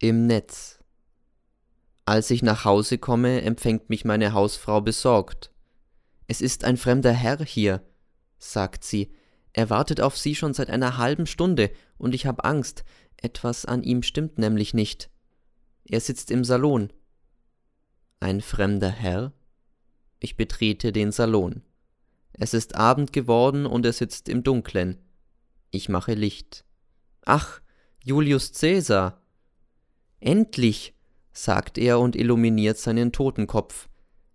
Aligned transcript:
Im 0.00 0.28
Netz. 0.28 0.78
Als 2.04 2.30
ich 2.30 2.42
nach 2.42 2.64
Hause 2.64 2.98
komme, 2.98 3.42
empfängt 3.42 3.90
mich 3.90 4.04
meine 4.04 4.32
Hausfrau 4.32 4.80
besorgt. 4.80 5.50
Es 6.28 6.40
ist 6.40 6.62
ein 6.62 6.76
fremder 6.76 7.12
Herr 7.12 7.44
hier, 7.44 7.82
sagt 8.38 8.84
sie. 8.84 9.12
Er 9.52 9.70
wartet 9.70 10.00
auf 10.00 10.16
Sie 10.16 10.36
schon 10.36 10.54
seit 10.54 10.70
einer 10.70 10.98
halben 10.98 11.26
Stunde, 11.26 11.72
und 11.96 12.14
ich 12.14 12.26
habe 12.26 12.44
Angst. 12.44 12.84
Etwas 13.16 13.64
an 13.64 13.82
ihm 13.82 14.04
stimmt 14.04 14.38
nämlich 14.38 14.72
nicht. 14.72 15.10
Er 15.84 16.00
sitzt 16.00 16.30
im 16.30 16.44
Salon. 16.44 16.92
Ein 18.20 18.40
fremder 18.40 18.90
Herr? 18.90 19.32
Ich 20.20 20.36
betrete 20.36 20.92
den 20.92 21.10
Salon. 21.10 21.62
Es 22.34 22.54
ist 22.54 22.76
Abend 22.76 23.12
geworden 23.12 23.66
und 23.66 23.84
er 23.84 23.92
sitzt 23.92 24.28
im 24.28 24.44
Dunklen. 24.44 24.98
Ich 25.72 25.88
mache 25.88 26.14
Licht. 26.14 26.64
Ach, 27.24 27.60
Julius 28.04 28.52
Cäsar. 28.52 29.20
Endlich, 30.20 30.94
sagt 31.32 31.78
er 31.78 32.00
und 32.00 32.16
illuminiert 32.16 32.78
seinen 32.78 33.12
Totenkopf. 33.12 33.88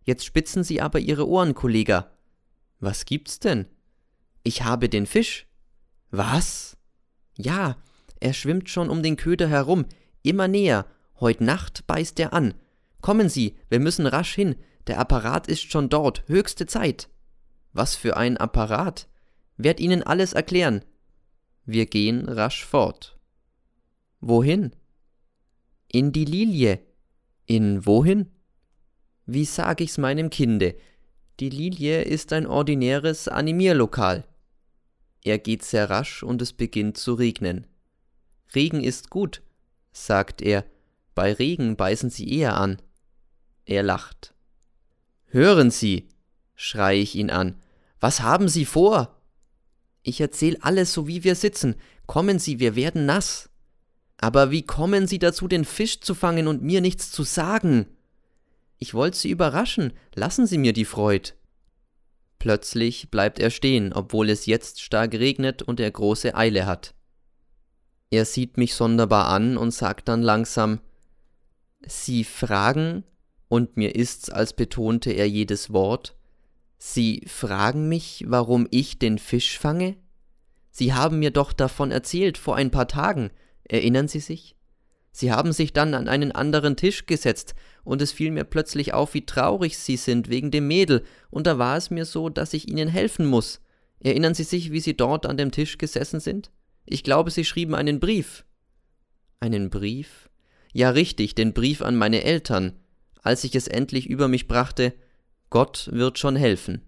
Jetzt 0.03 0.25
spitzen 0.25 0.63
Sie 0.63 0.81
aber 0.81 0.99
Ihre 0.99 1.27
Ohren, 1.27 1.53
Kollega. 1.53 2.11
Was 2.79 3.05
gibt's 3.05 3.39
denn? 3.39 3.67
Ich 4.43 4.63
habe 4.63 4.89
den 4.89 5.05
Fisch. 5.05 5.47
Was? 6.11 6.77
Ja, 7.35 7.77
er 8.19 8.33
schwimmt 8.33 8.69
schon 8.69 8.89
um 8.89 9.01
den 9.03 9.15
Köder 9.15 9.47
herum, 9.47 9.85
immer 10.21 10.47
näher. 10.47 10.85
Heut 11.19 11.41
Nacht 11.41 11.87
beißt 11.87 12.19
er 12.19 12.33
an. 12.33 12.53
Kommen 13.01 13.29
Sie, 13.29 13.57
wir 13.69 13.79
müssen 13.79 14.05
rasch 14.05 14.33
hin. 14.33 14.55
Der 14.87 14.99
Apparat 14.99 15.47
ist 15.47 15.71
schon 15.71 15.89
dort, 15.89 16.23
höchste 16.27 16.65
Zeit. 16.65 17.09
Was 17.71 17.95
für 17.95 18.17
ein 18.17 18.37
Apparat? 18.37 19.07
Werd 19.57 19.79
Ihnen 19.79 20.03
alles 20.03 20.33
erklären. 20.33 20.83
Wir 21.65 21.85
gehen 21.85 22.27
rasch 22.27 22.65
fort. 22.65 23.17
Wohin? 24.19 24.75
In 25.95 26.11
die 26.11 26.25
Lilie. 26.25 26.79
In 27.45 27.85
wohin? 27.85 28.31
Wie 29.27 29.45
sag 29.45 29.79
ich's 29.79 29.99
meinem 29.99 30.31
Kinde? 30.31 30.75
Die 31.39 31.51
Lilie 31.51 32.01
ist 32.01 32.33
ein 32.33 32.47
ordinäres 32.47 33.27
Animierlokal. 33.27 34.25
Er 35.23 35.37
geht 35.37 35.63
sehr 35.63 35.91
rasch 35.91 36.23
und 36.23 36.41
es 36.41 36.51
beginnt 36.51 36.97
zu 36.97 37.13
regnen. 37.13 37.67
Regen 38.55 38.83
ist 38.83 39.11
gut, 39.11 39.43
sagt 39.91 40.41
er, 40.41 40.65
bei 41.13 41.31
Regen 41.31 41.75
beißen 41.75 42.09
sie 42.09 42.39
eher 42.39 42.57
an. 42.57 42.81
Er 43.65 43.83
lacht. 43.83 44.33
Hören 45.27 45.69
Sie, 45.69 46.09
schrei 46.55 46.97
ich 46.97 47.13
ihn 47.13 47.29
an, 47.29 47.61
was 47.99 48.21
haben 48.21 48.47
Sie 48.47 48.65
vor? 48.65 49.21
Ich 50.01 50.19
erzähl 50.19 50.57
alles 50.61 50.91
so 50.91 51.07
wie 51.07 51.23
wir 51.23 51.35
sitzen. 51.35 51.75
Kommen 52.07 52.39
Sie, 52.39 52.59
wir 52.59 52.75
werden 52.75 53.05
nass. 53.05 53.51
Aber 54.23 54.51
wie 54.51 54.61
kommen 54.61 55.05
Sie 55.05 55.19
dazu, 55.19 55.49
den 55.49 55.65
Fisch 55.65 55.99
zu 55.99 56.15
fangen 56.15 56.47
und 56.47 56.61
mir 56.63 56.79
nichts 56.79 57.11
zu 57.11 57.23
sagen? 57.23 57.87
Ich 58.77 58.93
wollte 58.93 59.17
Sie 59.17 59.29
überraschen, 59.29 59.91
lassen 60.15 60.47
Sie 60.47 60.57
mir 60.57 60.71
die 60.71 60.85
Freud. 60.85 61.33
Plötzlich 62.39 63.11
bleibt 63.11 63.37
er 63.39 63.49
stehen, 63.49 63.91
obwohl 63.91 64.29
es 64.29 64.45
jetzt 64.45 64.79
stark 64.79 65.11
regnet 65.11 65.61
und 65.61 65.81
er 65.81 65.91
große 65.91 66.35
Eile 66.35 66.65
hat. 66.65 66.93
Er 68.11 68.23
sieht 68.23 68.55
mich 68.55 68.75
sonderbar 68.75 69.27
an 69.27 69.57
und 69.57 69.71
sagt 69.71 70.07
dann 70.07 70.21
langsam 70.21 70.79
Sie 71.85 72.23
fragen, 72.23 73.03
und 73.49 73.75
mir 73.75 73.93
ist's, 73.93 74.29
als 74.29 74.53
betonte 74.53 75.11
er 75.11 75.27
jedes 75.27 75.73
Wort, 75.73 76.15
Sie 76.77 77.25
fragen 77.27 77.89
mich, 77.89 78.23
warum 78.25 78.69
ich 78.71 78.99
den 78.99 79.19
Fisch 79.19 79.59
fange? 79.59 79.97
Sie 80.71 80.93
haben 80.93 81.19
mir 81.19 81.31
doch 81.31 81.51
davon 81.51 81.91
erzählt 81.91 82.37
vor 82.37 82.55
ein 82.55 82.71
paar 82.71 82.87
Tagen, 82.87 83.29
erinnern 83.65 84.07
Sie 84.07 84.19
sich? 84.19 84.55
Sie 85.11 85.31
haben 85.31 85.53
sich 85.53 85.73
dann 85.73 85.93
an 85.93 86.07
einen 86.07 86.31
anderen 86.31 86.75
Tisch 86.75 87.05
gesetzt, 87.05 87.53
und 87.83 88.01
es 88.01 88.11
fiel 88.11 88.31
mir 88.31 88.45
plötzlich 88.45 88.93
auf, 88.93 89.13
wie 89.13 89.25
traurig 89.25 89.77
Sie 89.77 89.97
sind 89.97 90.29
wegen 90.29 90.49
dem 90.49 90.67
Mädel, 90.67 91.03
und 91.29 91.45
da 91.45 91.57
war 91.59 91.77
es 91.77 91.91
mir 91.91 92.05
so, 92.05 92.29
dass 92.29 92.53
ich 92.53 92.67
Ihnen 92.67 92.87
helfen 92.87 93.25
muss. 93.25 93.61
Erinnern 93.99 94.33
Sie 94.33 94.43
sich, 94.43 94.71
wie 94.71 94.79
Sie 94.79 94.97
dort 94.97 95.25
an 95.25 95.37
dem 95.37 95.51
Tisch 95.51 95.77
gesessen 95.77 96.19
sind? 96.19 96.51
Ich 96.85 97.03
glaube, 97.03 97.29
Sie 97.29 97.45
schrieben 97.45 97.75
einen 97.75 97.99
Brief. 97.99 98.43
Einen 99.39 99.69
Brief? 99.69 100.29
Ja, 100.73 100.89
richtig, 100.89 101.35
den 101.35 101.53
Brief 101.53 101.81
an 101.81 101.95
meine 101.95 102.23
Eltern. 102.23 102.73
Als 103.21 103.43
ich 103.43 103.55
es 103.55 103.67
endlich 103.67 104.09
über 104.09 104.27
mich 104.27 104.47
brachte, 104.47 104.93
Gott 105.49 105.89
wird 105.93 106.17
schon 106.17 106.35
helfen. 106.35 106.81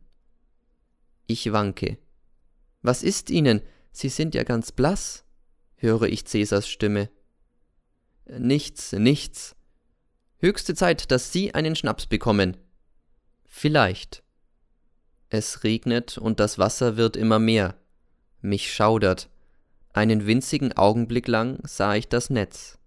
Ich 1.27 1.51
wanke. 1.51 1.97
Was 2.81 3.03
ist 3.03 3.29
Ihnen? 3.29 3.61
Sie 3.91 4.09
sind 4.09 4.35
ja 4.35 4.43
ganz 4.43 4.71
blass, 4.71 5.24
höre 5.77 6.03
ich 6.03 6.25
Cäsars 6.25 6.67
Stimme. 6.67 7.09
Nichts, 8.25 8.91
nichts. 8.93 9.55
Höchste 10.37 10.75
Zeit, 10.75 11.11
dass 11.11 11.31
Sie 11.31 11.53
einen 11.53 11.75
Schnaps 11.75 12.07
bekommen. 12.07 12.57
Vielleicht. 13.45 14.23
Es 15.29 15.63
regnet 15.63 16.17
und 16.17 16.39
das 16.39 16.59
Wasser 16.59 16.97
wird 16.97 17.15
immer 17.15 17.39
mehr. 17.39 17.75
Mich 18.41 18.73
schaudert. 18.73 19.29
Einen 19.93 20.27
winzigen 20.27 20.73
Augenblick 20.73 21.27
lang 21.27 21.59
sah 21.63 21.95
ich 21.95 22.09
das 22.09 22.29
Netz. 22.29 22.77